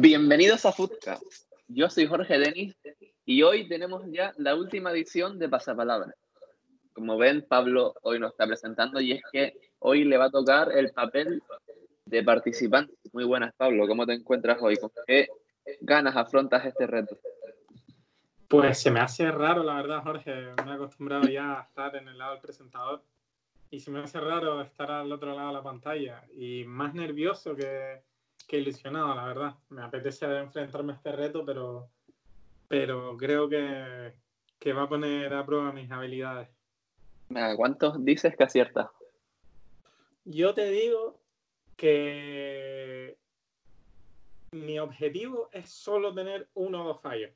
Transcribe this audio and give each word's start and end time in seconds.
Bienvenidos 0.00 0.64
a 0.64 0.70
Foodcast. 0.70 1.24
Yo 1.66 1.90
soy 1.90 2.06
Jorge 2.06 2.38
Denis 2.38 2.76
y 3.24 3.42
hoy 3.42 3.68
tenemos 3.68 4.04
ya 4.06 4.32
la 4.36 4.54
última 4.54 4.92
edición 4.92 5.40
de 5.40 5.48
Pasapalabra. 5.48 6.14
Como 6.92 7.18
ven, 7.18 7.44
Pablo 7.48 7.94
hoy 8.02 8.20
nos 8.20 8.30
está 8.30 8.46
presentando 8.46 9.00
y 9.00 9.10
es 9.10 9.22
que 9.32 9.54
hoy 9.80 10.04
le 10.04 10.16
va 10.16 10.26
a 10.26 10.30
tocar 10.30 10.70
el 10.70 10.92
papel 10.92 11.42
de 12.04 12.22
participante. 12.22 12.94
Muy 13.12 13.24
buenas, 13.24 13.52
Pablo. 13.56 13.88
¿Cómo 13.88 14.06
te 14.06 14.12
encuentras 14.12 14.58
hoy? 14.60 14.76
¿Con 14.76 14.92
qué 15.04 15.26
ganas 15.80 16.14
afrontas 16.14 16.64
este 16.64 16.86
reto? 16.86 17.18
Pues 18.46 18.78
se 18.78 18.92
me 18.92 19.00
hace 19.00 19.28
raro, 19.32 19.64
la 19.64 19.74
verdad, 19.74 20.04
Jorge. 20.04 20.32
Me 20.64 20.70
he 20.70 20.74
acostumbrado 20.74 21.26
ya 21.26 21.58
a 21.58 21.62
estar 21.64 21.96
en 21.96 22.06
el 22.06 22.18
lado 22.18 22.34
del 22.34 22.40
presentador 22.40 23.02
y 23.68 23.80
se 23.80 23.90
me 23.90 23.98
hace 23.98 24.20
raro 24.20 24.60
estar 24.62 24.92
al 24.92 25.10
otro 25.10 25.34
lado 25.34 25.48
de 25.48 25.54
la 25.54 25.62
pantalla 25.64 26.22
y 26.36 26.62
más 26.66 26.94
nervioso 26.94 27.56
que, 27.56 28.06
que 28.46 28.58
ilusionado, 28.58 29.14
la 29.14 29.24
verdad. 29.24 29.54
Me 29.70 29.82
apetece 29.82 30.24
enfrentarme 30.38 30.92
a 30.92 30.96
este 30.96 31.12
reto, 31.12 31.44
pero, 31.44 31.90
pero 32.68 33.16
creo 33.16 33.48
que, 33.48 34.12
que 34.58 34.72
va 34.72 34.82
a 34.84 34.88
poner 34.88 35.32
a 35.34 35.44
prueba 35.44 35.72
mis 35.72 35.90
habilidades. 35.90 36.48
¿Cuántos 37.56 38.04
dices 38.04 38.34
que 38.36 38.44
aciertas? 38.44 38.88
Yo 40.24 40.54
te 40.54 40.70
digo 40.70 41.20
que 41.76 43.16
mi 44.52 44.78
objetivo 44.78 45.48
es 45.52 45.70
solo 45.70 46.14
tener 46.14 46.48
uno 46.54 46.82
o 46.82 46.88
dos 46.88 47.00
fallos. 47.02 47.30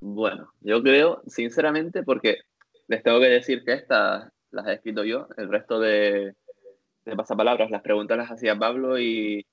Bueno, 0.00 0.52
yo 0.60 0.82
creo, 0.82 1.22
sinceramente, 1.26 2.02
porque 2.02 2.38
les 2.88 3.02
tengo 3.02 3.20
que 3.20 3.28
decir 3.28 3.64
que 3.64 3.72
estas 3.72 4.30
las 4.50 4.66
he 4.68 4.74
escrito 4.74 5.04
yo, 5.04 5.28
el 5.36 5.48
resto 5.48 5.80
de, 5.80 6.34
de 7.04 7.16
pasapalabras, 7.16 7.70
las 7.70 7.82
preguntas 7.82 8.16
las 8.16 8.30
hacía 8.30 8.56
Pablo 8.56 8.98
y 8.98 9.46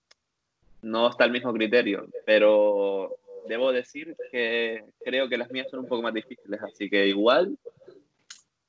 no 0.82 1.10
está 1.10 1.26
el 1.26 1.32
mismo 1.32 1.54
criterio, 1.54 2.08
pero 2.26 3.16
debo 3.48 3.72
decir 3.72 4.16
que 4.32 4.84
creo 5.04 5.28
que 5.28 5.38
las 5.38 5.52
mías 5.52 5.70
son 5.70 5.82
un 5.82 5.88
poco 5.88 6.02
más 6.02 6.14
difíciles, 6.14 6.62
así 6.62 6.90
que 6.90 7.08
igual 7.08 7.58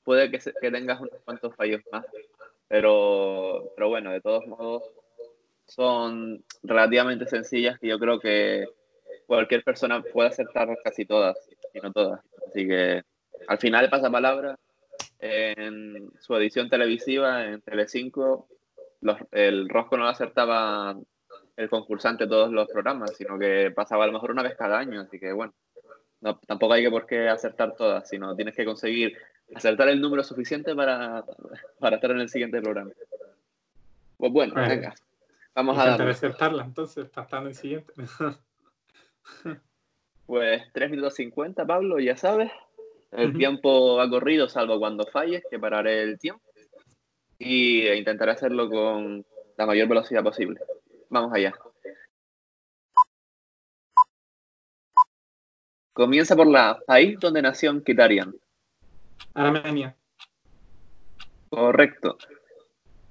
puede 0.05 0.31
que, 0.31 0.39
tengas 0.71 1.01
unos 1.01 1.21
cuantos 1.25 1.55
fallos 1.55 1.81
más, 1.93 2.05
pero, 2.69 3.73
pero 3.77 3.89
bueno, 3.89 4.11
de 4.11 4.21
todos 4.21 4.47
modos 4.47 4.83
son 5.67 6.43
relativamente 6.63 7.27
sencillas 7.27 7.79
y 7.81 7.89
yo 7.89 7.99
creo 7.99 8.19
que 8.19 8.67
cualquier 9.27 9.63
persona 9.63 10.03
puede 10.03 10.29
acertar 10.29 10.77
casi 10.83 11.05
todas, 11.07 11.37
y 11.73 11.81
no 11.81 11.93
todas. 11.93 12.21
Así 12.49 12.67
que 12.67 13.03
al 13.47 13.59
final 13.59 13.85
de 13.85 13.91
Pasapalabra, 13.91 14.59
en 15.21 16.11
su 16.21 16.35
edición 16.35 16.69
televisiva 16.69 17.45
en 17.45 17.61
Telecinco, 17.61 18.49
los, 19.03 19.19
el 19.33 19.69
Rosco 19.69 19.97
no 19.97 20.09
acertaba 20.09 20.97
el 21.57 21.69
concursante 21.69 22.27
todos 22.27 22.51
los 22.51 22.69
programas, 22.69 23.17
sino 23.17 23.39
que 23.39 23.71
pasaba 23.75 24.05
a 24.05 24.07
lo 24.07 24.15
mejor 24.15 24.31
una 24.31 24.43
vez 24.43 24.57
cada 24.57 24.79
año, 24.79 25.01
así 25.01 25.19
que 25.19 25.33
bueno, 25.33 25.53
no, 26.21 26.39
tampoco 26.39 26.73
hay 26.73 26.83
que 26.85 26.91
por 26.91 27.07
qué 27.07 27.29
acertar 27.29 27.75
todas, 27.77 28.09
sino 28.09 28.35
tienes 28.35 28.55
que 28.55 28.65
conseguir 28.65 29.17
acertar 29.55 29.89
el 29.89 30.01
número 30.01 30.23
suficiente 30.23 30.75
para, 30.75 31.25
para 31.79 31.97
estar 31.97 32.11
en 32.13 32.21
el 32.21 32.29
siguiente 32.29 32.61
programa. 32.63 32.93
Pues 34.17 34.33
bueno, 34.33 34.55
venga, 34.55 34.95
vamos 35.55 35.77
a 35.79 35.91
darle. 35.91 36.13
acertarla 36.13 36.65
entonces 36.65 37.09
para 37.09 37.25
estar 37.25 37.43
en 37.43 37.49
el 37.49 37.55
siguiente. 37.55 37.93
pues 40.27 40.63
3 40.73 40.91
minutos 40.91 41.15
50, 41.15 41.67
Pablo, 41.67 41.99
ya 41.99 42.17
sabes. 42.17 42.51
El 43.11 43.37
tiempo 43.37 44.01
ha 44.01 44.09
corrido, 44.09 44.49
salvo 44.49 44.79
cuando 44.79 45.05
falles, 45.05 45.43
que 45.51 45.59
pararé 45.59 46.03
el 46.03 46.19
tiempo. 46.19 46.41
Y 47.45 47.89
intentaré 47.89 48.33
hacerlo 48.33 48.71
con 48.71 49.25
la 49.57 49.67
mayor 49.67 49.89
velocidad 49.89 50.23
posible. 50.23 50.61
Vamos 51.09 51.33
allá. 51.35 51.53
Comienza 55.93 56.37
por 56.37 56.47
la 56.47 56.79
país 56.87 57.19
donde 57.19 57.43
nació 57.43 57.83
Kitarian. 57.83 58.33
Armenia. 59.35 59.97
Correcto. 61.51 62.17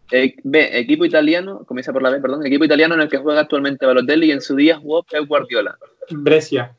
E, 0.09 0.35
B, 0.43 0.79
equipo 0.79 1.03
italiano, 1.03 1.65
comienza 1.65 1.91
por 1.91 2.01
la 2.01 2.09
B, 2.09 2.21
perdón, 2.21 2.45
equipo 2.45 2.63
italiano 2.63 2.95
en 2.95 3.01
el 3.01 3.09
que 3.09 3.17
juega 3.17 3.41
actualmente 3.41 3.85
Balotelli 3.85 4.27
y 4.27 4.31
en 4.31 4.41
su 4.41 4.55
día 4.55 4.77
jugó 4.77 5.03
Pep 5.03 5.27
Guardiola. 5.27 5.77
Brescia. 6.09 6.75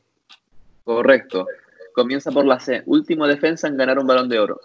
Correcto. 0.83 1.47
Comienza 1.93 2.31
por 2.31 2.45
la 2.45 2.59
C, 2.59 2.81
último 2.87 3.27
defensa 3.27 3.67
en 3.67 3.77
ganar 3.77 3.99
un 3.99 4.07
balón 4.07 4.27
de 4.27 4.39
oro. 4.39 4.59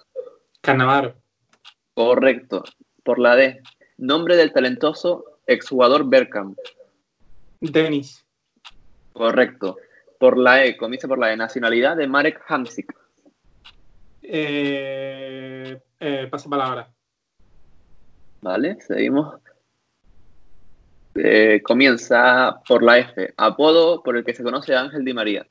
Cannavaro. 0.62 1.14
Correcto. 1.98 2.62
Por 3.02 3.18
la 3.18 3.34
D, 3.34 3.60
nombre 3.96 4.36
del 4.36 4.52
talentoso 4.52 5.40
exjugador 5.48 6.08
Berkham. 6.08 6.54
Denis. 7.60 8.24
Correcto. 9.12 9.78
Por 10.16 10.38
la 10.38 10.64
E, 10.64 10.76
comienza 10.76 11.08
por 11.08 11.18
la 11.18 11.32
E, 11.32 11.36
nacionalidad 11.36 11.96
de 11.96 12.06
Marek 12.06 12.40
Hamsik. 12.46 12.94
Eh, 14.22 15.76
eh, 15.98 16.28
pasa 16.30 16.48
palabra. 16.48 16.88
Vale, 18.42 18.80
seguimos. 18.80 19.40
Eh, 21.16 21.60
comienza 21.64 22.62
por 22.68 22.84
la 22.84 22.98
F, 22.98 23.34
apodo 23.36 24.04
por 24.04 24.16
el 24.16 24.24
que 24.24 24.34
se 24.34 24.44
conoce 24.44 24.72
a 24.72 24.82
Ángel 24.82 25.04
Di 25.04 25.14
María. 25.14 25.48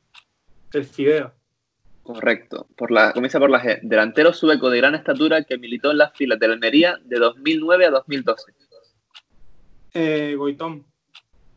El 0.71 0.85
Fideo. 0.85 1.33
Correcto. 2.07 2.67
Por 2.77 2.89
la, 2.89 3.11
comienza 3.11 3.37
por 3.37 3.49
la 3.49 3.61
G, 3.61 3.81
delantero 3.83 4.31
sueco 4.31 4.69
de 4.69 4.77
gran 4.77 4.95
estatura 4.95 5.43
que 5.43 5.57
militó 5.57 5.91
en 5.91 5.97
las 5.97 6.13
filas 6.13 6.39
de 6.39 6.47
la 6.47 6.53
Almería 6.53 6.97
de 7.03 7.19
2009 7.19 7.85
a 7.85 7.89
2012. 7.89 8.53
Eh, 9.93 10.35
Goitón. 10.37 10.85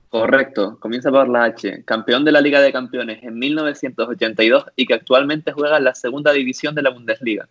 Correcto, 0.09 0.77
comienza 0.81 1.13
por 1.13 1.29
la 1.29 1.45
H. 1.45 1.85
Campeón 1.85 2.25
de 2.25 2.33
la 2.33 2.41
Liga 2.41 2.61
de 2.61 2.73
Campeones 2.73 3.23
en 3.23 3.39
1982 3.39 4.65
y 4.75 4.87
que 4.87 4.95
actualmente 4.95 5.53
juega 5.53 5.77
en 5.77 5.85
la 5.85 5.95
segunda 5.95 6.33
división 6.33 6.75
de 6.75 6.83
la 6.83 6.91
Bundesliga. 6.91 7.49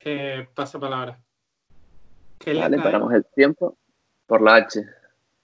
Eh, 0.00 0.48
pasa 0.54 0.80
palabra. 0.80 1.18
Vale, 2.46 2.78
paramos 2.78 3.12
el 3.12 3.26
tiempo 3.26 3.76
por 4.26 4.40
la 4.40 4.54
H. 4.54 4.82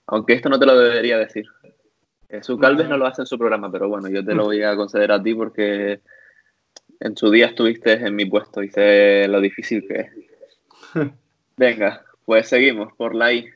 Aunque 0.06 0.32
esto 0.32 0.48
no 0.48 0.58
te 0.58 0.64
lo 0.64 0.78
debería 0.78 1.19
decir. 1.19 1.44
Su 2.43 2.59
Calves 2.59 2.89
no 2.89 2.99
lo 2.99 3.06
hace 3.06 3.22
en 3.22 3.27
su 3.27 3.39
programa, 3.39 3.71
pero 3.72 3.89
bueno, 3.89 4.09
yo 4.09 4.25
te 4.25 4.34
lo 4.34 4.44
voy 4.44 4.62
a 4.62 4.77
conceder 4.77 5.12
a 5.12 5.22
ti 5.22 5.34
porque 5.34 6.00
en 7.00 7.16
su 7.16 7.31
día 7.31 7.47
estuviste 7.47 7.93
en 7.94 8.15
mi 8.15 8.27
puesto 8.27 8.62
y 8.62 8.69
sé 8.69 9.27
lo 9.28 9.41
difícil 9.41 9.87
que 9.87 10.00
es. 10.00 10.12
Venga, 11.56 12.05
pues 12.25 12.49
seguimos 12.49 12.93
por 12.94 13.15
la 13.15 13.33
I. 13.33 13.49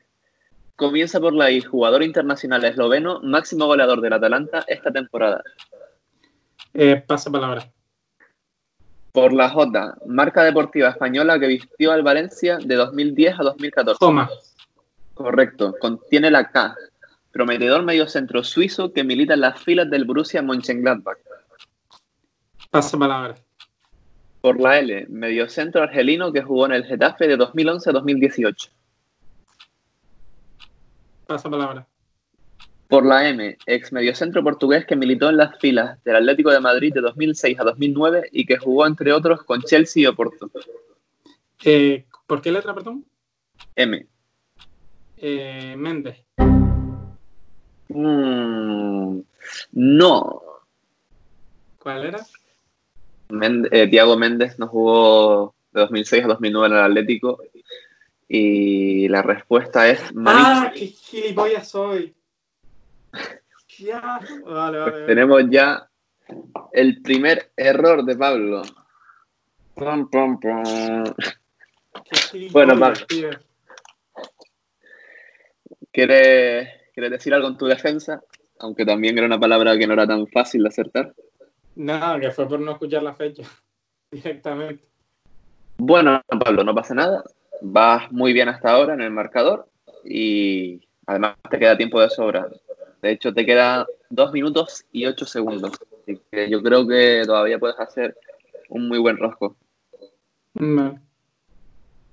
Comienza 0.74 1.20
por 1.20 1.34
la 1.34 1.50
I, 1.50 1.60
jugador 1.60 2.02
internacional 2.02 2.64
esloveno, 2.64 3.20
máximo 3.22 3.66
goleador 3.66 4.00
del 4.00 4.14
Atalanta 4.14 4.64
esta 4.66 4.90
temporada. 4.90 5.42
Eh, 6.72 7.02
pasa 7.06 7.30
palabra. 7.30 7.70
Por 9.12 9.34
la 9.34 9.50
J, 9.50 9.98
marca 10.06 10.42
deportiva 10.42 10.88
española 10.88 11.38
que 11.38 11.46
vistió 11.46 11.92
al 11.92 12.02
Valencia 12.02 12.56
de 12.56 12.74
2010 12.74 13.40
a 13.40 13.42
2014. 13.42 13.98
Toma. 14.00 14.30
Correcto, 15.12 15.74
contiene 15.78 16.30
la 16.30 16.50
K, 16.50 16.74
prometedor 17.32 17.82
mediocentro 17.82 18.44
suizo 18.44 18.92
que 18.92 19.04
milita 19.04 19.34
en 19.34 19.40
las 19.40 19.60
filas 19.60 19.90
del 19.90 20.04
Borussia 20.04 20.42
Mönchengladbach. 20.42 21.18
Pasa 22.70 22.98
palabra. 22.98 23.34
Por 24.40 24.60
la 24.60 24.78
L, 24.78 25.06
mediocentro 25.08 25.82
argelino 25.82 26.32
que 26.32 26.42
jugó 26.42 26.66
en 26.66 26.72
el 26.72 26.84
Getafe 26.84 27.28
de 27.28 27.36
2011 27.36 27.90
a 27.90 27.92
2018. 27.92 28.70
Pasa 31.26 31.48
palabra. 31.48 31.86
Por 32.88 33.06
la 33.06 33.26
M, 33.28 33.56
ex 33.64 33.92
mediocentro 33.92 34.42
portugués 34.44 34.84
que 34.84 34.96
militó 34.96 35.30
en 35.30 35.38
las 35.38 35.58
filas 35.58 36.02
del 36.04 36.16
Atlético 36.16 36.50
de 36.50 36.60
Madrid 36.60 36.92
de 36.92 37.00
2006 37.00 37.58
a 37.58 37.64
2009 37.64 38.28
y 38.32 38.44
que 38.44 38.58
jugó, 38.58 38.86
entre 38.86 39.12
otros, 39.12 39.44
con 39.44 39.62
Chelsea 39.62 40.02
y 40.02 40.06
Oporto. 40.06 40.50
Eh, 41.64 42.04
¿Por 42.26 42.42
qué 42.42 42.52
letra, 42.52 42.74
perdón? 42.74 43.06
M. 43.76 44.06
Eh, 45.16 45.74
Méndez. 45.78 46.18
Mm, 47.94 49.20
no. 49.72 50.42
¿Cuál 51.78 52.04
era? 52.06 52.26
Eh, 53.70 53.88
Tiago 53.88 54.16
Méndez 54.16 54.58
no 54.58 54.68
jugó 54.68 55.54
de 55.72 55.80
2006 55.80 56.24
a 56.24 56.28
2009 56.28 56.66
en 56.66 56.72
el 56.72 56.84
Atlético 56.84 57.38
y 58.28 59.08
la 59.08 59.22
respuesta 59.22 59.88
es 59.88 60.00
¡Ah, 60.26 60.70
qué 60.74 60.86
gilipollas 60.86 61.68
soy! 61.68 62.14
ya. 63.78 64.20
Vale, 64.44 64.78
vale, 64.78 64.90
pues 64.92 65.06
tenemos 65.06 65.42
ya 65.50 65.88
el 66.72 67.02
primer 67.02 67.52
error 67.56 68.04
de 68.04 68.16
Pablo. 68.16 68.62
Pum, 69.74 70.08
pum, 70.08 70.38
pum. 70.38 71.04
Bueno, 72.50 72.78
Pablo. 72.78 73.06
¿Quieres, 75.90 76.68
¿Quieres 76.92 77.10
decir 77.10 77.34
algo 77.34 77.48
en 77.48 77.56
tu 77.56 77.66
defensa? 77.66 78.22
Aunque 78.58 78.84
también 78.84 79.16
era 79.16 79.26
una 79.26 79.40
palabra 79.40 79.76
que 79.78 79.86
no 79.86 79.94
era 79.94 80.06
tan 80.06 80.26
fácil 80.26 80.62
de 80.62 80.68
acertar. 80.68 81.14
No, 81.74 82.20
que 82.20 82.30
fue 82.30 82.48
por 82.48 82.60
no 82.60 82.72
escuchar 82.72 83.02
la 83.02 83.14
fecha 83.14 83.42
directamente. 84.10 84.84
Bueno, 85.78 86.20
Pablo, 86.28 86.62
no 86.64 86.74
pasa 86.74 86.94
nada 86.94 87.24
vas 87.62 88.10
muy 88.10 88.32
bien 88.32 88.48
hasta 88.48 88.70
ahora 88.70 88.94
en 88.94 89.00
el 89.00 89.10
marcador 89.10 89.68
y 90.04 90.80
además 91.06 91.36
te 91.48 91.58
queda 91.58 91.76
tiempo 91.76 92.00
de 92.00 92.10
sobra. 92.10 92.48
De 93.00 93.12
hecho, 93.12 93.32
te 93.32 93.46
queda 93.46 93.86
dos 94.10 94.32
minutos 94.32 94.84
y 94.92 95.06
ocho 95.06 95.24
segundos. 95.24 95.72
Así 96.02 96.20
que 96.30 96.50
yo 96.50 96.62
creo 96.62 96.86
que 96.86 97.22
todavía 97.24 97.58
puedes 97.58 97.78
hacer 97.78 98.16
un 98.68 98.88
muy 98.88 98.98
buen 98.98 99.16
rosco. 99.16 99.56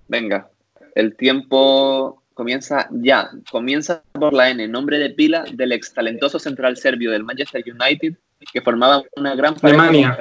Venga, 0.07 0.49
el 0.95 1.15
tiempo 1.15 2.18
comienza 2.39 2.87
ya. 2.89 3.29
Comienza 3.51 4.01
por 4.13 4.31
la 4.31 4.49
N, 4.49 4.65
nombre 4.69 4.97
de 4.97 5.09
pila 5.09 5.43
del 5.51 5.73
ex 5.73 5.93
talentoso 5.93 6.39
central 6.39 6.77
serbio 6.77 7.11
del 7.11 7.25
Manchester 7.25 7.61
United, 7.67 8.13
que 8.53 8.61
formaba 8.61 9.03
una 9.17 9.35
gran 9.35 9.55
Alemania. 9.61 10.17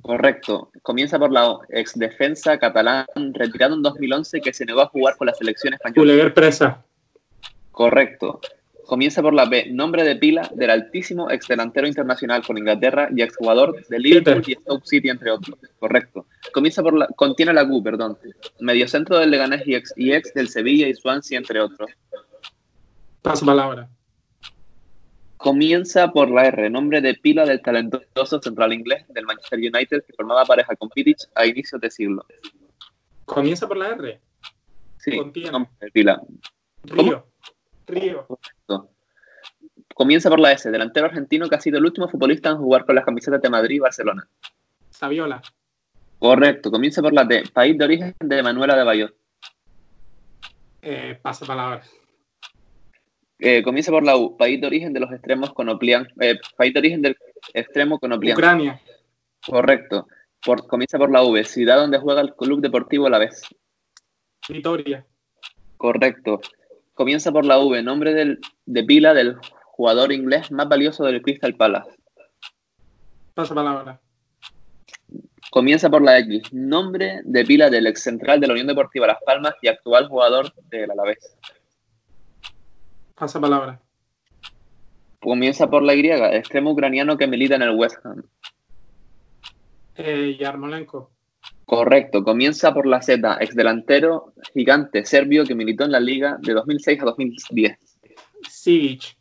Correcto. 0.00 0.70
Comienza 0.80 1.18
por 1.18 1.30
la 1.30 1.58
ex 1.68 1.92
defensa 1.98 2.58
catalán 2.58 3.04
retirado 3.34 3.74
en 3.74 3.82
2011 3.82 4.40
que 4.40 4.54
se 4.54 4.64
negó 4.64 4.80
a 4.80 4.86
jugar 4.86 5.18
con 5.18 5.26
la 5.26 5.34
selección 5.34 5.74
española. 5.74 6.32
Presa. 6.32 6.82
Correcto. 7.70 8.40
Comienza 8.86 9.20
por 9.20 9.34
la 9.34 9.46
B, 9.46 9.66
nombre 9.72 10.04
de 10.04 10.14
pila 10.14 10.48
del 10.54 10.70
altísimo 10.70 11.28
ex 11.28 11.48
delantero 11.48 11.88
internacional 11.88 12.46
con 12.46 12.56
Inglaterra 12.56 13.08
y 13.14 13.20
exjugador 13.20 13.84
de 13.88 13.98
Liverpool 13.98 14.44
y 14.46 14.52
Stoke 14.54 14.86
City, 14.86 15.08
entre 15.08 15.32
otros. 15.32 15.58
Correcto. 15.80 16.26
Comienza 16.52 16.82
por 16.82 16.94
la, 16.94 17.08
contiene 17.08 17.52
la 17.52 17.66
Q, 17.66 17.82
perdón. 17.82 18.16
Mediocentro 18.60 19.18
del 19.18 19.32
Leganés 19.32 19.66
y 19.66 19.74
ex, 19.74 19.92
y 19.96 20.12
ex 20.12 20.32
del 20.34 20.48
Sevilla 20.48 20.86
y 20.86 20.94
Swansea, 20.94 21.36
entre 21.36 21.60
otros. 21.60 21.90
Paso 23.22 23.44
palabra. 23.44 23.88
Comienza 25.36 26.12
por 26.12 26.30
la 26.30 26.46
R, 26.46 26.70
nombre 26.70 27.00
de 27.00 27.14
pila 27.14 27.44
del 27.44 27.60
talentoso 27.60 28.40
central 28.40 28.72
inglés 28.72 29.04
del 29.08 29.26
Manchester 29.26 29.58
United 29.58 30.04
que 30.06 30.12
formaba 30.12 30.44
pareja 30.44 30.76
con 30.76 30.88
Vidic 30.94 31.18
a 31.34 31.44
inicios 31.44 31.80
de 31.80 31.90
siglo. 31.90 32.24
¿Comienza 33.24 33.66
por 33.66 33.76
la 33.78 33.88
R? 33.88 34.20
Sí, 34.98 35.18
nombre 35.50 35.72
de 35.80 35.90
pila. 35.90 36.22
Río. 36.84 37.26
Río. 37.86 38.26
Comienza 39.94 40.28
por 40.28 40.40
la 40.40 40.52
S, 40.52 40.70
delantero 40.70 41.06
argentino 41.06 41.48
que 41.48 41.54
ha 41.54 41.60
sido 41.60 41.78
el 41.78 41.84
último 41.84 42.08
futbolista 42.08 42.50
en 42.50 42.58
jugar 42.58 42.84
con 42.84 42.94
las 42.94 43.04
camisetas 43.04 43.40
de 43.40 43.48
Madrid 43.48 43.76
y 43.76 43.80
Barcelona. 43.80 44.28
Saviola. 44.90 45.40
Correcto, 46.18 46.70
comienza 46.70 47.02
por 47.02 47.12
la 47.12 47.26
T, 47.26 47.44
país 47.52 47.78
de 47.78 47.84
origen 47.84 48.14
de 48.20 48.42
Manuela 48.42 48.76
de 48.76 48.84
Bayot. 48.84 49.14
Eh, 50.82 51.18
pasa 51.20 51.46
palabra. 51.46 51.82
Eh, 53.38 53.62
comienza 53.62 53.90
por 53.90 54.04
la 54.04 54.16
U, 54.16 54.36
país 54.36 54.60
de 54.60 54.66
origen 54.66 54.92
de 54.92 55.00
los 55.00 55.12
extremos 55.12 55.52
conoplian, 55.52 56.08
eh, 56.20 56.38
país 56.56 56.72
de 56.72 56.78
origen 56.78 57.02
del 57.02 57.16
extremo 57.52 57.98
conoplian. 57.98 58.36
Ucrania. 58.36 58.80
Correcto. 59.46 60.06
Por, 60.44 60.66
comienza 60.66 60.96
por 60.98 61.10
la 61.10 61.22
V, 61.22 61.44
ciudad 61.44 61.76
donde 61.76 61.98
juega 61.98 62.20
el 62.20 62.34
Club 62.34 62.60
Deportivo 62.60 63.06
a 63.06 63.10
la 63.10 63.18
vez. 63.18 63.42
Vitoria. 64.48 65.04
Correcto. 65.76 66.40
Comienza 66.96 67.30
por 67.30 67.44
la 67.44 67.58
V, 67.58 67.82
nombre 67.82 68.14
del, 68.14 68.40
de 68.64 68.82
pila 68.82 69.12
del 69.12 69.36
jugador 69.66 70.12
inglés 70.12 70.50
más 70.50 70.66
valioso 70.66 71.04
del 71.04 71.20
Crystal 71.20 71.54
Palace. 71.54 71.90
Pasa 73.34 73.54
palabra. 73.54 74.00
Comienza 75.50 75.90
por 75.90 76.00
la 76.00 76.18
X, 76.20 76.54
nombre 76.54 77.20
de 77.24 77.44
pila 77.44 77.68
del 77.68 77.86
ex 77.86 78.02
central 78.02 78.40
de 78.40 78.46
la 78.46 78.54
Unión 78.54 78.66
Deportiva 78.66 79.06
Las 79.06 79.22
Palmas 79.22 79.56
y 79.60 79.68
actual 79.68 80.08
jugador 80.08 80.54
del 80.70 80.90
Alavés. 80.90 81.36
Pasa 83.14 83.38
palabra. 83.42 83.78
Comienza 85.20 85.68
por 85.68 85.82
la 85.82 85.94
Y, 85.94 86.08
extremo 86.08 86.70
ucraniano 86.70 87.18
que 87.18 87.26
milita 87.26 87.56
en 87.56 87.62
el 87.62 87.76
West 87.76 87.98
Ham. 88.06 88.22
Eh, 89.96 90.38
Yarmolenko. 90.40 91.10
Correcto, 91.64 92.22
comienza 92.22 92.72
por 92.72 92.86
la 92.86 93.02
Z, 93.02 93.38
ex 93.40 93.54
delantero 93.54 94.32
gigante 94.54 95.04
serbio 95.04 95.44
que 95.44 95.54
militó 95.54 95.84
en 95.84 95.92
la 95.92 96.00
liga 96.00 96.38
de 96.40 96.52
2006 96.52 97.02
a 97.02 97.04
2010. 97.06 97.78
Sivic. 98.48 99.16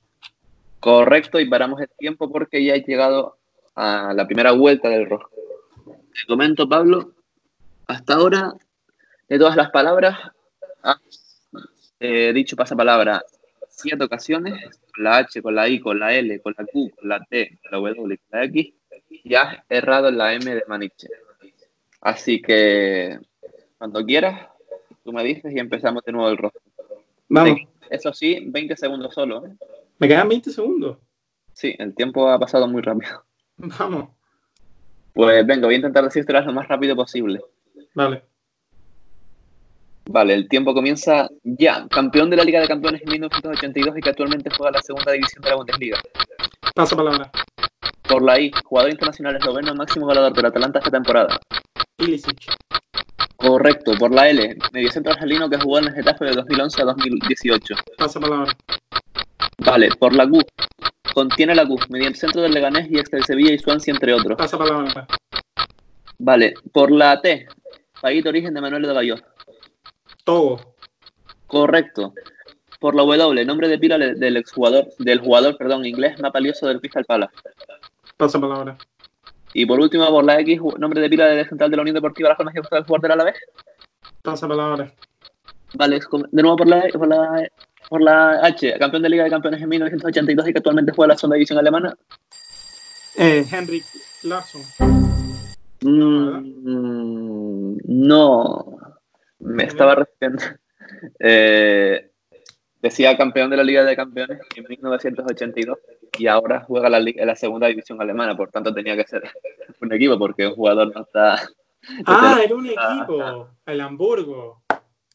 Correcto, 0.80 1.40
y 1.40 1.50
paramos 1.50 1.82
el 1.82 1.90
tiempo 1.98 2.32
porque 2.32 2.64
ya 2.64 2.76
he 2.76 2.82
llegado 2.82 3.38
a 3.74 4.14
la 4.14 4.28
primera 4.28 4.52
vuelta 4.52 4.90
del 4.90 5.10
rojo. 5.10 5.30
Te 5.86 6.28
comento, 6.28 6.70
Pablo, 6.70 7.14
hasta 7.88 8.14
ahora, 8.14 8.54
de 9.28 9.40
todas 9.40 9.56
las 9.56 9.72
palabras, 9.72 10.18
has 10.84 10.98
eh, 12.00 12.32
dicho 12.34 12.56
pasapalabra 12.56 13.24
siete 13.68 14.04
ocasiones, 14.04 14.80
con 14.94 15.04
la 15.04 15.18
H, 15.18 15.42
con 15.42 15.56
la 15.56 15.68
I, 15.68 15.80
con 15.80 16.00
la 16.00 16.14
L, 16.14 16.40
con 16.42 16.54
la 16.58 16.66
Q, 16.66 16.92
con 16.96 17.10
la 17.10 17.20
T, 17.20 17.60
con 17.62 17.72
la 17.72 17.78
W 17.78 17.96
con 17.96 18.18
la 18.32 18.44
X, 18.46 18.74
y 19.10 19.36
has 19.36 19.58
errado 19.70 20.10
en 20.10 20.18
la 20.18 20.34
M 20.34 20.54
de 20.54 20.64
Maniche. 20.68 21.08
Así 22.06 22.40
que 22.40 23.18
cuando 23.80 24.06
quieras, 24.06 24.48
tú 25.04 25.12
me 25.12 25.24
dices 25.24 25.52
y 25.52 25.58
empezamos 25.58 26.04
de 26.04 26.12
nuevo 26.12 26.30
el 26.30 26.38
rostro. 26.38 26.62
Vamos. 27.28 27.62
Eso 27.90 28.14
sí, 28.14 28.44
20 28.46 28.78
segundos 28.78 29.12
solo. 29.12 29.44
¿eh? 29.44 29.56
¿Me 29.98 30.08
quedan 30.08 30.30
20 30.30 30.52
segundos? 30.52 31.00
Sí, 31.54 31.74
el 31.80 31.96
tiempo 31.96 32.30
ha 32.30 32.38
pasado 32.38 32.68
muy 32.68 32.84
rápido. 32.84 33.24
Vamos. 33.58 34.10
Pues 35.14 35.48
venga, 35.48 35.66
voy 35.66 35.74
a 35.74 35.78
intentar 35.78 36.04
decírtelas 36.04 36.46
lo 36.46 36.54
más 36.54 36.68
rápido 36.68 36.96
posible. 36.96 37.42
Vale. 37.96 38.22
Vale, 40.08 40.36
el 40.36 40.48
tiempo 40.48 40.76
comienza 40.76 41.28
ya. 41.42 41.88
Campeón 41.88 42.30
de 42.30 42.38
la 42.38 42.44
Liga 42.44 42.62
de 42.62 42.68
Campeones 42.68 43.02
en 43.02 43.10
1982 43.14 43.98
y 43.98 44.02
que 44.02 44.10
actualmente 44.12 44.52
juega 44.56 44.74
la 44.74 44.82
segunda 44.84 45.12
división 45.12 45.42
de 45.42 45.50
la 45.50 45.56
Bundesliga. 45.56 45.98
Paso 46.76 46.96
palabra. 46.96 47.32
Por 48.08 48.22
la 48.24 48.40
I, 48.40 48.52
jugador 48.64 48.92
internacional 48.92 49.36
esloveno 49.36 49.74
máximo 49.74 50.06
goleador 50.06 50.34
del 50.34 50.46
Atalanta 50.46 50.80
esta 50.80 50.92
temporada. 50.92 51.40
Ilicic. 51.98 52.56
Correcto, 53.36 53.94
por 54.00 54.14
la 54.14 54.30
L, 54.30 54.58
mediocentro 54.74 55.12
argelino 55.12 55.50
que 55.50 55.58
jugó 55.58 55.80
en 55.80 55.86
el 55.86 55.94
Getafe 55.94 56.26
de 56.26 56.32
2011 56.32 56.82
a 56.82 56.86
2018. 56.86 57.76
Paso 57.98 58.20
palabra. 58.20 58.56
Vale, 59.58 59.90
por 60.00 60.14
la 60.14 60.28
Q, 60.28 60.40
contiene 61.14 61.56
la 61.56 61.66
Q, 61.66 61.78
mediocentro 61.90 62.42
del 62.42 62.54
Leganés 62.54 62.90
y 62.90 62.98
ex 62.98 63.10
del 63.12 63.24
Sevilla 63.24 63.54
y 63.54 63.60
Swansea, 63.60 63.94
entre 63.94 64.14
otros. 64.14 64.38
Paso 64.38 64.58
palabra. 64.58 65.08
Vale, 66.18 66.54
por 66.72 66.92
la 66.92 67.20
T, 67.22 67.48
país 68.02 68.24
de 68.24 68.30
origen 68.30 68.54
de 68.54 68.62
Manuel 68.62 68.84
de 68.84 68.94
Bayot. 68.94 69.24
Togo. 70.24 70.76
Correcto. 71.48 72.14
Por 72.80 72.96
la 72.96 73.04
W, 73.04 73.46
nombre 73.46 73.68
de 73.68 73.80
pila 73.80 73.98
del 73.98 74.38
exjugador, 74.38 74.88
del 75.00 75.20
jugador, 75.20 75.58
perdón, 75.58 75.86
inglés 75.86 76.20
más 76.20 76.32
valioso 76.32 76.68
del 76.68 76.80
Crystal 76.80 77.06
Palace. 77.06 77.36
Pasa 78.18 78.40
palabra. 78.40 78.78
Y 79.54 79.66
por 79.66 79.80
último, 79.80 80.06
por 80.10 80.24
la 80.24 80.40
X, 80.42 80.60
nombre 80.78 81.02
de 81.02 81.10
pila 81.10 81.26
del 81.28 81.48
central 81.48 81.70
de 81.72 81.78
la 81.78 81.82
Unión 81.82 81.96
Deportiva 81.96 82.30
Las 82.30 82.38
Palmas 82.38 82.54
que 82.54 82.60
gusta 82.60 82.78
el 82.78 82.84
jugador 82.84 83.10
de 83.10 83.16
la 83.16 83.24
vez. 83.24 83.36
Pasa 84.22 84.48
palabra. 84.48 84.94
Vale, 85.74 86.00
de 86.00 86.42
nuevo 86.42 86.58
por 86.58 86.68
la, 86.68 86.84
por 86.94 87.08
la, 87.08 87.50
por 87.90 88.02
la 88.02 88.40
H, 88.46 88.78
campeón 88.80 89.04
de 89.04 89.10
Liga 89.10 89.24
de 89.24 89.30
Campeones 89.30 89.62
en 89.62 89.70
1982 89.70 90.48
y 90.48 90.52
que 90.54 90.60
actualmente 90.60 90.92
juega 90.94 91.14
la 91.14 91.18
segunda 91.18 91.36
división 91.36 91.60
alemana. 91.60 91.96
Eh, 93.18 93.46
Henrik 93.50 93.86
Larsson. 94.24 94.62
Mm, 95.82 97.78
no. 97.86 98.78
Me 99.40 99.64
estaba 99.64 99.96
refiriendo. 99.96 100.44
Eh, 101.20 102.12
decía 102.82 103.18
campeón 103.18 103.50
de 103.50 103.58
la 103.58 103.64
Liga 103.64 103.84
de 103.84 103.96
Campeones 103.96 104.40
en 104.56 104.66
1982 104.68 105.78
y 106.18 106.28
ahora 106.28 106.64
juega 106.68 106.90
la, 106.90 107.00
en 107.00 107.28
la 107.28 107.36
segunda 107.36 107.68
división 107.68 108.02
alemana, 108.02 108.36
por 108.36 108.50
tanto 108.52 108.74
tenía 108.74 108.96
que 108.96 109.08
ser 109.08 109.24
un 109.82 109.94
equipo 109.94 110.18
porque 110.18 110.48
un 110.48 110.56
jugador 110.56 110.94
no 110.94 111.02
está... 111.02 111.42
Ah, 112.06 112.40
era 112.44 112.56
un 112.56 112.66
equipo, 112.66 113.50
el 113.66 113.82
Hamburgo. 113.82 114.64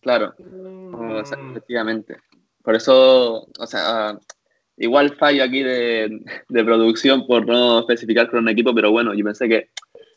Claro, 0.01 0.35
mm. 0.39 1.17
efectivamente. 1.19 2.17
Por 2.63 2.77
eso, 2.77 3.47
o 3.59 3.67
sea, 3.67 4.19
igual 4.77 5.17
fallo 5.17 5.43
aquí 5.43 5.63
de, 5.63 6.21
de, 6.49 6.65
producción 6.65 7.27
por 7.27 7.47
no 7.47 7.81
especificar 7.81 8.31
con 8.31 8.41
un 8.41 8.49
equipo, 8.49 8.75
pero 8.75 8.91
bueno, 8.93 9.15
yo 9.15 9.25
pensé 9.25 9.49
que 9.49 9.71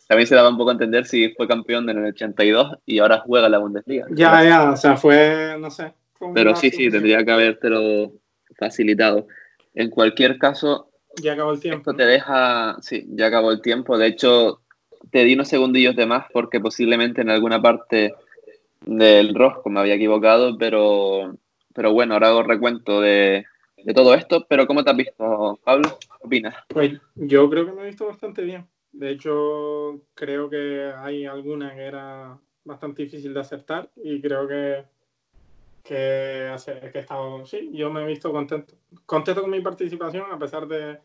también 0.07 0.27
se 0.27 0.35
daba 0.35 0.49
un 0.49 0.57
poco 0.57 0.69
a 0.69 0.73
entender 0.73 1.05
si 1.05 1.29
fue 1.29 1.47
campeón 1.47 1.89
en 1.89 1.97
el 1.97 2.05
82 2.11 2.77
y 2.85 2.99
ahora 2.99 3.23
juega 3.25 3.49
la 3.49 3.57
Bundesliga. 3.57 4.05
Ya, 4.11 4.43
ya, 4.43 4.71
o 4.71 4.77
sea, 4.77 4.97
fue, 4.97 5.55
no 5.59 5.71
sé. 5.71 5.93
pero 6.33 6.55
sí, 6.55 6.69
sí, 6.69 6.89
tendría 6.89 7.23
que 7.23 7.31
habértelo 7.31 8.11
facilitado. 8.57 9.27
En 9.73 9.89
cualquier 9.89 10.37
caso, 10.37 10.89
ya 11.21 11.33
acabó 11.33 11.51
el 11.51 11.59
tiempo. 11.59 11.91
Esto 11.91 11.95
te 11.95 12.05
deja, 12.05 12.77
sí, 12.81 13.05
ya 13.09 13.27
acabó 13.27 13.51
el 13.51 13.61
tiempo. 13.61 13.97
De 13.97 14.07
hecho, 14.07 14.61
te 15.11 15.23
di 15.23 15.33
unos 15.33 15.47
segundillos 15.47 15.95
de 15.95 16.05
más 16.05 16.25
porque 16.31 16.59
posiblemente 16.59 17.21
en 17.21 17.29
alguna 17.29 17.61
parte 17.61 18.13
del 18.81 19.33
rosco 19.35 19.69
me 19.69 19.79
había 19.79 19.95
equivocado, 19.95 20.57
pero, 20.57 21.37
pero 21.73 21.93
bueno, 21.93 22.13
ahora 22.13 22.29
hago 22.29 22.43
recuento 22.43 23.01
de, 23.01 23.45
de 23.83 23.93
todo 23.93 24.13
esto. 24.13 24.45
Pero 24.49 24.65
¿cómo 24.65 24.83
te 24.83 24.91
has 24.91 24.97
visto, 24.97 25.59
Pablo? 25.63 25.97
¿Qué 25.99 26.27
opinas? 26.27 26.55
Pues 26.69 26.99
yo 27.15 27.49
creo 27.49 27.65
que 27.65 27.71
me 27.73 27.83
he 27.83 27.87
visto 27.87 28.07
bastante 28.07 28.43
bien. 28.43 28.67
De 28.91 29.11
hecho, 29.11 30.01
creo 30.13 30.49
que 30.49 30.91
hay 30.95 31.25
alguna 31.25 31.73
que 31.73 31.81
era 31.81 32.37
bastante 32.63 33.03
difícil 33.03 33.33
de 33.33 33.39
acertar 33.39 33.89
y 33.95 34.21
creo 34.21 34.47
que 34.47 34.83
que, 35.83 36.55
que 36.91 36.97
he 36.97 37.01
estado, 37.01 37.45
sí, 37.45 37.69
yo 37.73 37.91
me 37.91 38.03
he 38.03 38.07
visto 38.07 38.31
contento. 38.31 38.75
Contento 39.05 39.41
con 39.41 39.51
mi 39.51 39.61
participación, 39.61 40.31
a 40.31 40.39
pesar 40.39 40.67
de 40.67 40.99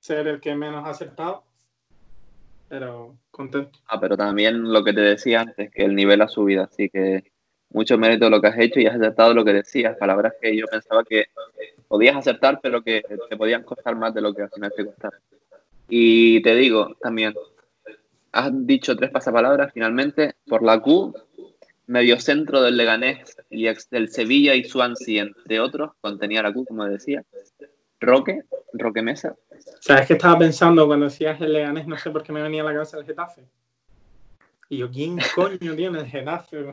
ser 0.00 0.28
el 0.28 0.40
que 0.40 0.54
menos 0.54 0.86
ha 0.86 0.90
acertado, 0.90 1.44
pero 2.68 3.16
contento. 3.30 3.78
Ah, 3.86 4.00
pero 4.00 4.16
también 4.16 4.72
lo 4.72 4.84
que 4.84 4.92
te 4.92 5.00
decía 5.00 5.40
antes, 5.42 5.70
que 5.70 5.84
el 5.84 5.94
nivel 5.94 6.22
ha 6.22 6.28
subido, 6.28 6.62
así 6.62 6.88
que 6.88 7.24
mucho 7.70 7.98
mérito 7.98 8.30
lo 8.30 8.40
que 8.40 8.46
has 8.46 8.58
hecho 8.58 8.80
y 8.80 8.86
has 8.86 8.94
acertado 8.94 9.34
lo 9.34 9.44
que 9.44 9.52
decías, 9.52 9.96
palabras 9.96 10.34
que 10.40 10.56
yo 10.56 10.66
pensaba 10.66 11.02
que 11.04 11.26
podías 11.88 12.16
acertar, 12.16 12.60
pero 12.62 12.82
que 12.82 13.02
te 13.28 13.36
podían 13.36 13.64
costar 13.64 13.96
más 13.96 14.14
de 14.14 14.20
lo 14.20 14.32
que 14.32 14.42
al 14.42 14.50
final 14.50 14.72
te 14.76 14.86
costaron. 14.86 15.20
Y 15.88 16.40
te 16.42 16.54
digo 16.54 16.94
también, 17.00 17.34
has 18.32 18.50
dicho 18.66 18.96
tres 18.96 19.10
pasapalabras 19.10 19.72
finalmente, 19.72 20.34
por 20.46 20.62
la 20.62 20.80
Q, 20.80 21.14
medio 21.86 22.18
centro 22.20 22.62
del 22.62 22.76
Leganés 22.76 23.36
y 23.50 23.68
ex 23.68 23.88
del 23.90 24.08
Sevilla 24.08 24.54
y 24.54 24.64
Swansea, 24.64 25.22
entre 25.22 25.60
otros, 25.60 25.92
contenía 26.00 26.42
la 26.42 26.52
Q, 26.52 26.64
como 26.64 26.84
decía. 26.86 27.24
Roque, 28.00 28.42
Roque 28.72 29.02
Mesa. 29.02 29.36
¿Sabes 29.80 30.06
qué 30.06 30.14
estaba 30.14 30.38
pensando 30.38 30.86
cuando 30.86 31.06
decías 31.06 31.40
el 31.40 31.52
Leganés? 31.52 31.86
No 31.86 31.96
sé 31.96 32.10
por 32.10 32.22
qué 32.22 32.32
me 32.32 32.42
venía 32.42 32.62
a 32.62 32.66
la 32.66 32.72
cabeza 32.72 32.98
el 32.98 33.04
Getafe. 33.04 33.44
Y 34.68 34.78
yo, 34.78 34.90
¿quién 34.90 35.18
coño 35.34 35.58
tiene 35.76 36.00
el 36.00 36.06
Getafe? 36.06 36.72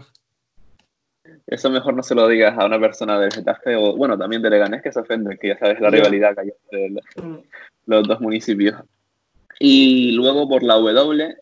Eso 1.46 1.70
mejor 1.70 1.94
no 1.94 2.04
se 2.04 2.16
lo 2.16 2.28
digas 2.28 2.58
a 2.58 2.66
una 2.66 2.80
persona 2.80 3.20
del 3.20 3.32
Getafe 3.32 3.76
o, 3.76 3.96
bueno, 3.96 4.18
también 4.18 4.42
de 4.42 4.50
Leganés 4.50 4.82
que 4.82 4.92
se 4.92 5.00
ofende, 5.00 5.38
que 5.38 5.50
ya 5.50 5.58
sabes 5.58 5.80
la 5.80 5.90
rivalidad 5.90 6.34
que 6.34 6.42
hay 6.42 6.52
entre 6.64 6.90
mm. 7.24 7.40
los 7.86 8.08
dos 8.08 8.20
municipios. 8.20 8.82
Y 9.60 10.14
luego 10.14 10.50
por 10.50 10.64
la 10.64 10.76
W, 10.76 11.36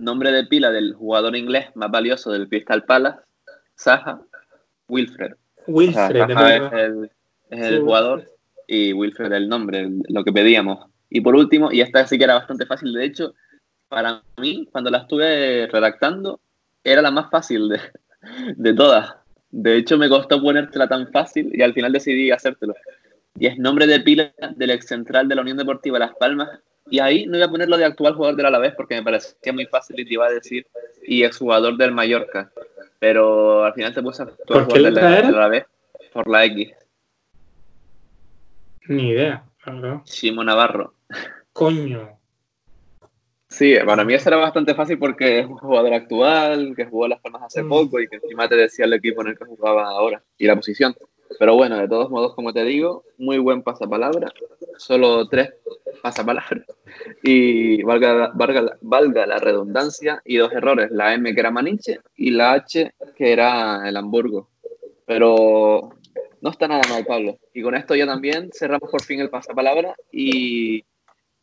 nombre 0.00 0.32
de 0.32 0.44
pila 0.44 0.70
del 0.70 0.94
jugador 0.94 1.36
inglés 1.36 1.66
más 1.74 1.90
valioso 1.90 2.32
del 2.32 2.48
Crystal 2.48 2.84
Palace, 2.84 3.20
Saja, 3.74 4.20
Wilfred. 4.88 5.32
Wilfred, 5.66 6.30
es 6.30 6.72
el, 6.72 7.10
es 7.50 7.66
el 7.66 7.80
jugador 7.80 8.24
y 8.66 8.92
Wilfred 8.92 9.32
el 9.32 9.48
nombre, 9.48 9.88
lo 10.08 10.24
que 10.24 10.32
pedíamos. 10.32 10.86
Y 11.08 11.20
por 11.20 11.34
último, 11.34 11.72
y 11.72 11.80
esta 11.80 12.06
sí 12.06 12.18
que 12.18 12.24
era 12.24 12.34
bastante 12.34 12.66
fácil, 12.66 12.92
de 12.92 13.04
hecho, 13.04 13.34
para 13.88 14.22
mí, 14.36 14.68
cuando 14.70 14.90
la 14.90 14.98
estuve 14.98 15.66
redactando, 15.66 16.40
era 16.84 17.02
la 17.02 17.10
más 17.10 17.30
fácil 17.30 17.68
de, 17.68 17.80
de 18.56 18.74
todas. 18.74 19.14
De 19.50 19.76
hecho, 19.76 19.98
me 19.98 20.08
costó 20.08 20.40
ponértela 20.40 20.88
tan 20.88 21.10
fácil 21.10 21.50
y 21.52 21.62
al 21.62 21.74
final 21.74 21.92
decidí 21.92 22.30
hacértelo. 22.30 22.74
Y 23.38 23.46
es 23.46 23.58
nombre 23.58 23.86
de 23.86 24.00
pila 24.00 24.32
del 24.56 24.70
ex 24.70 24.86
central 24.86 25.28
de 25.28 25.34
la 25.34 25.42
Unión 25.42 25.56
Deportiva 25.56 25.98
Las 25.98 26.14
Palmas. 26.14 26.48
Y 26.90 26.98
ahí 26.98 27.26
no 27.26 27.36
iba 27.36 27.46
a 27.46 27.50
ponerlo 27.50 27.76
de 27.76 27.84
actual 27.84 28.14
jugador 28.14 28.36
del 28.36 28.46
Alavés 28.46 28.74
porque 28.74 28.96
me 28.96 29.02
parecía 29.02 29.52
muy 29.52 29.66
fácil 29.66 29.98
y 30.00 30.04
te 30.04 30.14
iba 30.14 30.26
a 30.26 30.30
decir 30.30 30.66
y 31.06 31.22
exjugador 31.22 31.76
del 31.76 31.92
Mallorca. 31.92 32.50
Pero 32.98 33.64
al 33.64 33.72
final 33.74 33.94
te 33.94 34.02
puse 34.02 34.22
actual 34.22 34.64
jugador 34.64 34.82
del, 34.82 34.94
del 34.94 35.34
Alavés 35.34 35.64
por 36.12 36.28
la 36.28 36.44
X. 36.44 36.72
Ni 38.88 39.10
idea, 39.10 39.44
claro. 39.62 40.02
Simón 40.04 40.46
Navarro. 40.46 40.94
Coño. 41.52 42.18
Sí, 43.48 43.74
para 43.84 44.04
mí 44.04 44.14
eso 44.14 44.28
era 44.28 44.36
bastante 44.36 44.74
fácil 44.74 44.98
porque 44.98 45.40
es 45.40 45.46
un 45.46 45.56
jugador 45.56 45.92
actual, 45.92 46.72
que 46.76 46.86
jugó 46.86 47.08
Las 47.08 47.20
Palmas 47.20 47.42
hace 47.42 47.62
mm. 47.62 47.68
poco 47.68 48.00
y 48.00 48.08
que 48.08 48.16
encima 48.16 48.48
te 48.48 48.54
decía 48.54 48.84
el 48.84 48.92
equipo 48.92 49.22
en 49.22 49.28
el 49.28 49.38
que 49.38 49.44
jugaba 49.44 49.88
ahora 49.88 50.22
y 50.38 50.46
la 50.46 50.54
posición. 50.54 50.94
Pero 51.38 51.56
bueno, 51.56 51.76
de 51.76 51.88
todos 51.88 52.10
modos, 52.10 52.34
como 52.34 52.52
te 52.52 52.64
digo, 52.64 53.04
muy 53.18 53.38
buen 53.38 53.62
pasapalabra, 53.62 54.32
solo 54.76 55.28
tres 55.28 55.52
pasapalabras 56.00 56.66
y 57.22 57.82
valga, 57.82 58.32
valga, 58.34 58.78
valga 58.80 59.26
la 59.26 59.38
redundancia 59.38 60.22
y 60.24 60.36
dos 60.36 60.52
errores, 60.52 60.90
la 60.90 61.14
M 61.14 61.32
que 61.34 61.40
era 61.40 61.50
Maniche 61.50 62.00
y 62.16 62.30
la 62.30 62.52
H 62.52 62.92
que 63.16 63.32
era 63.32 63.88
el 63.88 63.96
Hamburgo. 63.96 64.48
Pero 65.06 65.90
no 66.40 66.50
está 66.50 66.68
nada 66.68 66.82
mal, 66.88 67.04
Pablo. 67.04 67.38
Y 67.52 67.62
con 67.62 67.74
esto 67.74 67.94
ya 67.94 68.06
también 68.06 68.50
cerramos 68.52 68.90
por 68.90 69.02
fin 69.02 69.20
el 69.20 69.30
pasapalabra 69.30 69.94
y 70.10 70.84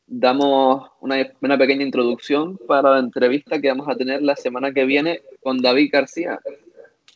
damos 0.05 0.89
una, 1.01 1.17
una, 1.41 1.57
pequeña 1.57 1.83
introducción 1.83 2.57
para 2.65 2.91
la 2.91 2.99
entrevista 2.99 3.59
que 3.59 3.67
vamos 3.67 3.87
a 3.89 3.95
tener 3.95 4.21
la 4.21 4.35
semana 4.35 4.71
que 4.71 4.85
viene 4.85 5.21
con 5.41 5.61
David 5.61 5.89
García. 5.91 6.39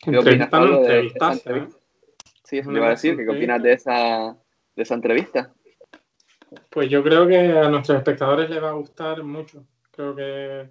¿Qué 0.02 0.18
opinas, 0.18 0.48
Pablo, 0.48 0.82
de, 0.82 1.06
esa 1.06 1.32
entrevista? 1.32 1.78
Sí, 2.44 2.58
eso 2.58 2.70
me 2.70 2.78
iba 2.78 2.88
a 2.88 2.90
decir. 2.90 3.16
¿Qué 3.16 3.28
opinas 3.28 3.62
de 3.62 3.72
esa, 3.72 4.36
de 4.76 4.82
esa 4.82 4.94
entrevista? 4.94 5.52
Pues 6.70 6.88
yo 6.88 7.02
creo 7.02 7.26
que 7.26 7.58
a 7.58 7.68
nuestros 7.68 7.98
espectadores 7.98 8.50
les 8.50 8.62
va 8.62 8.70
a 8.70 8.74
gustar 8.74 9.22
mucho. 9.22 9.64
Creo 9.90 10.14
que 10.14 10.70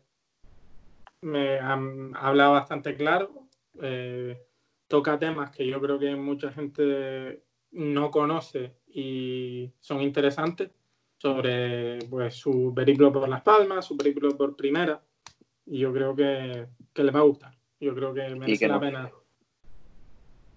me 1.21 1.59
han 1.59 2.15
hablado 2.15 2.53
bastante 2.53 2.95
claro. 2.95 3.47
Eh, 3.81 4.38
toca 4.88 5.17
temas 5.17 5.51
que 5.51 5.65
yo 5.65 5.79
creo 5.81 5.97
que 5.97 6.15
mucha 6.15 6.51
gente 6.51 7.43
no 7.71 8.11
conoce 8.11 8.75
y 8.88 9.71
son 9.79 10.01
interesantes 10.01 10.71
sobre 11.17 12.00
pues, 12.09 12.35
su 12.35 12.73
periplo 12.75 13.11
por 13.13 13.29
Las 13.29 13.41
Palmas, 13.41 13.85
su 13.85 13.95
periplo 13.95 14.35
por 14.35 14.55
Primera, 14.55 15.01
y 15.65 15.79
yo 15.79 15.93
creo 15.93 16.15
que, 16.15 16.67
que 16.91 17.03
le 17.03 17.11
va 17.11 17.19
a 17.19 17.23
gustar. 17.23 17.55
Yo 17.79 17.93
creo 17.95 18.13
que 18.13 18.35
merece 18.35 18.67
la 18.67 18.79
pena. 18.79 19.11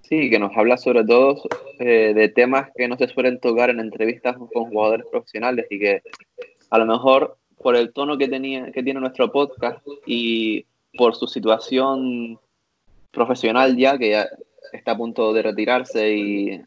Sí, 0.09 0.29
que 0.29 0.39
nos 0.39 0.55
habla 0.55 0.77
sobre 0.77 1.03
todo 1.03 1.43
eh, 1.79 2.13
de 2.15 2.29
temas 2.29 2.69
que 2.77 2.89
no 2.89 2.97
se 2.99 3.09
suelen 3.09 3.41
tocar 3.41 3.71
en 3.71 3.81
entrevistas 3.81 4.37
con 4.37 4.67
jugadores 4.67 5.07
profesionales 5.11 5.67
y 5.71 5.79
que 5.79 6.03
a 6.69 6.79
lo 6.79 6.85
mejor 6.85 7.39
por 7.57 7.75
el 7.75 7.93
tono 7.95 8.19
que, 8.19 8.29
tenía, 8.29 8.71
que 8.71 8.83
tiene 8.83 9.01
nuestro 9.01 9.33
podcast 9.33 9.79
y 10.05 10.67
por 10.99 11.15
su 11.15 11.27
situación 11.27 12.39
profesional 13.11 13.79
ya, 13.79 13.97
que 13.97 14.11
ya 14.11 14.29
está 14.75 14.93
a 14.93 14.97
punto 14.97 15.33
de 15.33 15.43
retirarse 15.43 16.15
y 16.15 16.61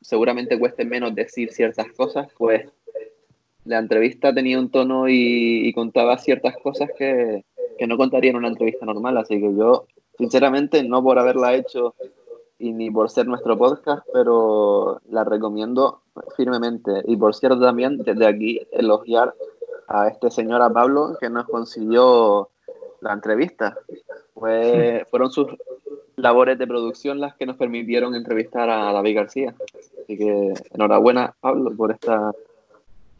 seguramente 0.00 0.58
cueste 0.58 0.86
menos 0.86 1.14
decir 1.14 1.52
ciertas 1.52 1.92
cosas, 1.92 2.28
pues 2.38 2.66
la 3.66 3.78
entrevista 3.78 4.34
tenía 4.34 4.58
un 4.58 4.70
tono 4.70 5.08
y, 5.08 5.70
contaba 5.74 6.16
ciertas 6.16 6.56
cosas 6.56 6.88
que, 6.98 7.44
que, 7.78 7.86
no 7.86 7.98
contaría 7.98 8.30
en 8.30 8.36
una 8.36 8.48
entrevista 8.48 8.86
normal. 8.86 9.18
Así 9.18 9.38
que 9.40 9.54
yo, 9.54 9.86
sinceramente, 10.18 10.82
no 10.82 11.02
por 11.02 11.18
haberla 11.18 11.54
hecho 11.54 11.94
y 12.62 12.72
ni 12.72 12.92
por 12.92 13.10
ser 13.10 13.26
nuestro 13.26 13.58
podcast, 13.58 14.06
pero 14.12 15.00
la 15.10 15.24
recomiendo 15.24 16.02
firmemente. 16.36 17.02
Y 17.06 17.16
por 17.16 17.34
cierto, 17.34 17.60
también 17.60 17.98
desde 17.98 18.24
aquí 18.24 18.60
elogiar 18.70 19.34
a 19.88 20.06
este 20.06 20.30
señor, 20.30 20.62
a 20.62 20.70
Pablo, 20.70 21.16
que 21.20 21.28
nos 21.28 21.46
consiguió 21.46 22.50
la 23.00 23.14
entrevista. 23.14 23.76
Fue, 24.34 25.04
fueron 25.10 25.32
sus 25.32 25.48
labores 26.14 26.56
de 26.56 26.68
producción 26.68 27.18
las 27.18 27.34
que 27.34 27.46
nos 27.46 27.56
permitieron 27.56 28.14
entrevistar 28.14 28.70
a 28.70 28.92
David 28.92 29.16
García. 29.16 29.56
Así 30.04 30.16
que 30.16 30.54
enhorabuena, 30.72 31.34
Pablo, 31.40 31.74
por 31.76 31.90
esta 31.90 32.30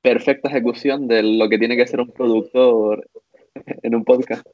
perfecta 0.02 0.50
ejecución 0.50 1.08
de 1.08 1.25
lo 1.25 1.49
que 1.49 1.58
tiene 1.58 1.76
que 1.76 1.88
ser 1.88 2.00
un 2.00 2.12
productor 2.12 3.08
en 3.82 3.96
un 3.96 4.04
podcast. 4.04 4.46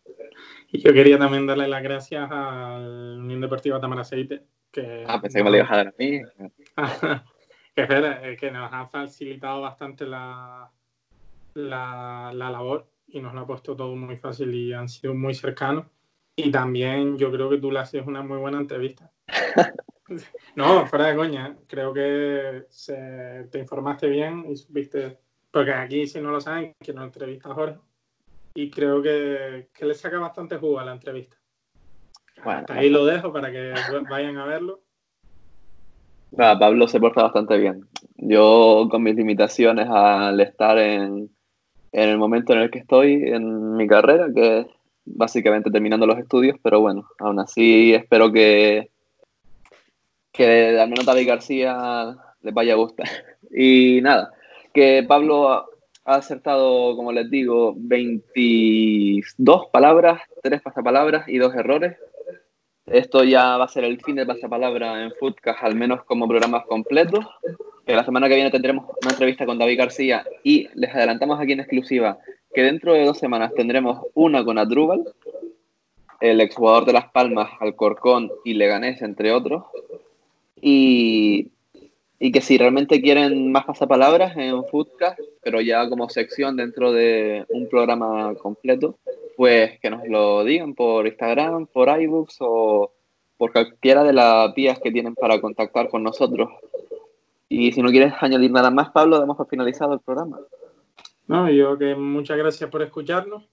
Y 0.70 0.78
yo 0.78 0.92
quería 0.92 1.18
también 1.18 1.46
darle 1.46 1.66
las 1.68 1.82
gracias 1.82 2.28
a 2.30 2.78
Unión 3.18 3.40
Deportiva 3.40 3.80
Tamar 3.80 4.00
Aceite. 4.00 4.44
Que 4.70 5.04
ah, 5.06 5.20
pensé 5.20 5.38
que 5.38 5.44
me 5.44 5.50
lo 5.50 5.56
ibas 5.56 5.70
a 5.70 5.76
dar 5.76 5.88
a 5.88 5.94
mí. 5.98 6.20
que, 7.74 8.36
que 8.38 8.50
nos 8.50 8.72
ha 8.72 8.86
facilitado 8.86 9.62
bastante 9.62 10.06
la, 10.06 10.70
la, 11.54 12.32
la, 12.34 12.50
labor 12.50 12.86
y 13.06 13.20
nos 13.20 13.32
lo 13.32 13.40
ha 13.40 13.46
puesto 13.46 13.74
todo 13.74 13.96
muy 13.96 14.16
fácil 14.16 14.54
y 14.54 14.72
han 14.72 14.88
sido 14.88 15.14
muy 15.14 15.34
cercanos. 15.34 15.86
Y 16.36 16.50
también 16.50 17.16
yo 17.16 17.32
creo 17.32 17.48
que 17.48 17.58
tú 17.58 17.72
le 17.72 17.80
haces 17.80 18.06
una 18.06 18.22
muy 18.22 18.38
buena 18.38 18.58
entrevista. 18.58 19.10
no, 20.54 20.86
fuera 20.86 21.06
de 21.06 21.16
coña, 21.16 21.56
creo 21.66 21.92
que 21.94 22.66
se, 22.68 23.48
te 23.50 23.58
informaste 23.58 24.06
bien 24.08 24.44
y 24.48 24.56
supiste 24.56 25.18
porque 25.50 25.72
aquí, 25.72 26.06
si 26.06 26.20
no 26.20 26.30
lo 26.30 26.40
saben, 26.40 26.74
que 26.78 26.92
nos 26.92 27.04
entrevista 27.04 27.50
a 27.50 27.54
Jorge. 27.54 27.78
Y 28.54 28.70
creo 28.70 29.02
que, 29.02 29.68
le 29.80 29.94
saca 29.94 30.18
bastante 30.18 30.56
jugo 30.56 30.80
a 30.80 30.84
la 30.84 30.92
entrevista. 30.92 31.36
Bueno, 32.44 32.64
ahí 32.68 32.88
lo 32.88 33.04
dejo 33.04 33.32
para 33.32 33.50
que 33.50 33.72
vayan 34.10 34.36
a 34.38 34.46
verlo. 34.46 34.80
Pablo 36.36 36.88
se 36.88 37.00
porta 37.00 37.22
bastante 37.22 37.56
bien. 37.56 37.86
Yo, 38.16 38.88
con 38.90 39.02
mis 39.02 39.16
limitaciones 39.16 39.88
al 39.88 40.38
estar 40.40 40.78
en, 40.78 41.30
en 41.92 42.08
el 42.08 42.18
momento 42.18 42.52
en 42.52 42.60
el 42.60 42.70
que 42.70 42.80
estoy 42.80 43.14
en 43.24 43.76
mi 43.76 43.86
carrera, 43.86 44.28
que 44.34 44.60
es 44.60 44.66
básicamente 45.04 45.70
terminando 45.70 46.06
los 46.06 46.18
estudios, 46.18 46.58
pero 46.62 46.80
bueno, 46.80 47.08
aún 47.18 47.40
así 47.40 47.94
espero 47.94 48.30
que, 48.30 48.90
que 50.32 50.78
al 50.78 50.88
menos 50.88 51.06
David 51.06 51.28
García 51.28 52.16
les 52.42 52.54
vaya 52.54 52.74
a 52.74 52.76
gustar. 52.76 53.08
Y 53.50 54.00
nada, 54.02 54.34
que 54.74 55.02
Pablo 55.08 55.70
ha 56.08 56.14
acertado, 56.14 56.96
como 56.96 57.12
les 57.12 57.30
digo, 57.30 57.74
22 57.76 59.66
palabras, 59.70 60.22
3 60.42 60.62
pasapalabras 60.62 61.28
y 61.28 61.36
2 61.36 61.54
errores. 61.54 61.98
Esto 62.86 63.24
ya 63.24 63.58
va 63.58 63.64
a 63.64 63.68
ser 63.68 63.84
el 63.84 64.00
fin 64.00 64.16
de 64.16 64.24
pasapalabra 64.24 65.04
en 65.04 65.12
Foodcast, 65.12 65.62
al 65.62 65.74
menos 65.74 66.04
como 66.04 66.26
programas 66.26 66.64
completos. 66.64 67.26
la 67.84 68.04
semana 68.06 68.26
que 68.26 68.36
viene 68.36 68.50
tendremos 68.50 68.86
una 69.02 69.10
entrevista 69.10 69.44
con 69.44 69.58
David 69.58 69.78
García 69.78 70.24
y 70.42 70.68
les 70.74 70.94
adelantamos 70.94 71.38
aquí 71.38 71.52
en 71.52 71.60
exclusiva 71.60 72.18
que 72.54 72.62
dentro 72.62 72.94
de 72.94 73.04
dos 73.04 73.18
semanas 73.18 73.52
tendremos 73.54 74.06
una 74.14 74.42
con 74.46 74.56
Adrúbal, 74.56 75.12
el 76.20 76.40
exjugador 76.40 76.86
de 76.86 76.94
Las 76.94 77.10
Palmas, 77.10 77.50
Alcorcón 77.60 78.32
y 78.46 78.54
Leganés, 78.54 79.02
entre 79.02 79.30
otros. 79.32 79.64
Y 80.58 81.52
y 82.20 82.32
que 82.32 82.40
si 82.40 82.58
realmente 82.58 83.00
quieren 83.00 83.52
más 83.52 83.64
pasapalabras 83.64 84.36
en 84.36 84.64
Foodcast, 84.64 85.20
pero 85.42 85.60
ya 85.60 85.88
como 85.88 86.08
sección 86.08 86.56
dentro 86.56 86.92
de 86.92 87.46
un 87.50 87.68
programa 87.68 88.34
completo, 88.34 88.98
pues 89.36 89.78
que 89.80 89.88
nos 89.88 90.06
lo 90.08 90.42
digan 90.42 90.74
por 90.74 91.06
Instagram, 91.06 91.66
por 91.66 91.88
iBooks 91.88 92.38
o 92.40 92.92
por 93.36 93.52
cualquiera 93.52 94.02
de 94.02 94.12
las 94.12 94.52
vías 94.54 94.80
que 94.80 94.90
tienen 94.90 95.14
para 95.14 95.40
contactar 95.40 95.88
con 95.88 96.02
nosotros. 96.02 96.50
Y 97.48 97.70
si 97.70 97.82
no 97.82 97.90
quieres 97.90 98.14
añadir 98.20 98.50
nada 98.50 98.70
más, 98.70 98.90
Pablo, 98.90 99.20
damos 99.20 99.36
por 99.36 99.48
finalizado 99.48 99.94
el 99.94 100.00
programa. 100.00 100.40
No, 101.28 101.48
yo 101.50 101.78
que 101.78 101.94
muchas 101.94 102.36
gracias 102.36 102.68
por 102.68 102.82
escucharnos 102.82 103.44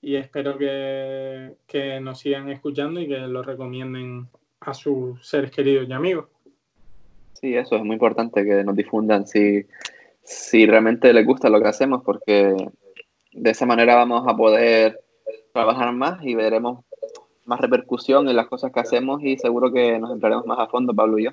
y 0.00 0.14
espero 0.14 0.56
que, 0.56 1.56
que 1.66 1.98
nos 1.98 2.20
sigan 2.20 2.48
escuchando 2.50 3.00
y 3.00 3.08
que 3.08 3.18
lo 3.18 3.42
recomienden 3.42 4.28
a 4.60 4.72
sus 4.74 5.26
seres 5.26 5.50
queridos 5.50 5.88
y 5.88 5.92
amigos. 5.92 6.26
Sí, 7.40 7.54
eso 7.54 7.76
es 7.76 7.84
muy 7.84 7.94
importante 7.94 8.44
que 8.44 8.64
nos 8.64 8.74
difundan 8.74 9.26
si, 9.26 9.66
si 10.22 10.66
realmente 10.66 11.12
les 11.12 11.26
gusta 11.26 11.50
lo 11.50 11.60
que 11.60 11.68
hacemos, 11.68 12.02
porque 12.02 12.56
de 13.32 13.50
esa 13.50 13.66
manera 13.66 13.94
vamos 13.94 14.24
a 14.26 14.34
poder 14.34 15.00
trabajar 15.52 15.92
más 15.92 16.24
y 16.24 16.34
veremos 16.34 16.84
más 17.44 17.60
repercusión 17.60 18.28
en 18.28 18.36
las 18.36 18.46
cosas 18.46 18.72
que 18.72 18.80
hacemos 18.80 19.22
y 19.22 19.36
seguro 19.36 19.70
que 19.70 19.98
nos 19.98 20.12
entraremos 20.12 20.46
más 20.46 20.58
a 20.58 20.68
fondo, 20.68 20.94
Pablo 20.94 21.18
y 21.18 21.24
yo. 21.24 21.30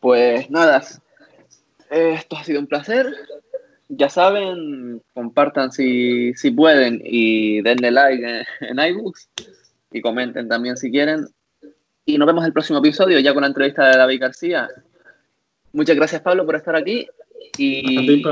Pues 0.00 0.50
nada, 0.50 0.82
esto 1.90 2.36
ha 2.36 2.44
sido 2.44 2.60
un 2.60 2.66
placer. 2.66 3.06
Ya 3.88 4.08
saben, 4.08 5.00
compartan 5.14 5.70
si, 5.70 6.34
si 6.34 6.50
pueden 6.50 7.00
y 7.04 7.62
denle 7.62 7.90
like 7.92 8.22
en, 8.22 8.44
en 8.60 8.78
iBooks 8.90 9.30
y 9.92 10.02
comenten 10.02 10.48
también 10.48 10.76
si 10.76 10.90
quieren. 10.90 11.26
Y 12.08 12.16
nos 12.16 12.26
vemos 12.26 12.42
el 12.46 12.54
próximo 12.54 12.78
episodio 12.78 13.18
ya 13.20 13.34
con 13.34 13.42
la 13.42 13.48
entrevista 13.48 13.86
de 13.90 13.98
David 13.98 14.22
García. 14.22 14.66
Muchas 15.74 15.94
gracias, 15.94 16.22
Pablo, 16.22 16.46
por 16.46 16.56
estar 16.56 16.74
aquí. 16.74 17.06
Y 17.58 18.22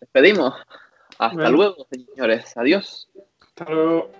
despedimos. 0.00 0.54
Hasta 1.18 1.50
luego, 1.50 1.86
señores. 1.90 2.56
Adiós. 2.56 3.06
Hasta 3.42 3.70
luego. 3.70 4.10